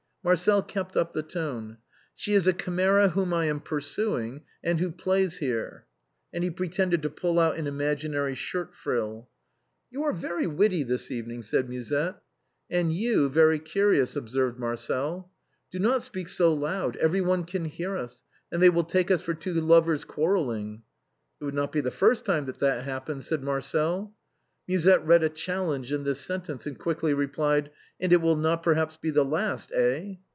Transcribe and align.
Marcel 0.23 0.61
kept 0.61 0.95
up 0.95 1.13
the 1.13 1.23
joke." 1.23 1.77
She 2.13 2.35
is 2.35 2.45
a 2.45 2.53
chimera 2.53 3.09
whom 3.09 3.33
I 3.33 3.45
am 3.45 3.59
pursuing, 3.59 4.43
and 4.63 4.79
who 4.79 4.91
plays 4.91 5.39
here." 5.39 5.87
And 6.31 6.43
he 6.43 6.51
pretended 6.51 7.01
to 7.01 7.09
pull 7.09 7.39
out 7.39 7.57
an 7.57 7.65
imaginary 7.65 8.35
shirt 8.35 8.75
frill." 8.75 9.29
You 9.89 10.03
are 10.03 10.13
very 10.13 10.45
witty 10.45 10.83
this 10.83 11.09
evening," 11.09 11.41
said 11.41 11.67
Musette. 11.67 12.21
192 12.67 13.09
THE 13.09 13.09
BOHEMIANS 13.09 13.25
OF 13.29 13.33
THE 13.33 13.39
LATIN 13.39 13.47
QUARTER. 13.47 13.49
"And 13.49 13.65
you 13.65 13.89
very 13.89 13.89
curious," 13.89 14.15
observed 14.15 14.59
Marcel." 14.59 15.31
Do 15.71 15.79
not 15.79 16.03
speak 16.03 16.27
so 16.27 16.53
loud, 16.53 16.97
everyone 16.97 17.43
can 17.43 17.65
hear 17.65 17.97
us, 17.97 18.21
and 18.51 18.61
they 18.61 18.69
will 18.69 18.83
take 18.83 19.09
us 19.09 19.21
for 19.21 19.33
two 19.33 19.55
lovers 19.55 20.03
quarreling."" 20.05 20.83
It 21.41 21.45
would 21.45 21.55
not 21.55 21.71
be 21.71 21.81
the 21.81 21.89
first 21.89 22.25
time 22.25 22.45
that 22.45 22.59
that 22.59 22.83
happened," 22.83 23.23
said 23.23 23.41
Marcel. 23.41 24.13
Musette 24.67 25.05
read 25.05 25.23
a 25.23 25.27
challenge 25.27 25.91
in 25.91 26.03
this 26.03 26.21
sentence, 26.21 26.65
and 26.65 26.79
quickly 26.79 27.13
replied, 27.13 27.71
"And 27.99 28.13
it 28.13 28.21
will 28.21 28.37
not 28.37 28.63
perhaps 28.63 28.95
be 28.95 29.09
the 29.09 29.25
last, 29.25 29.71
eh 29.73 30.13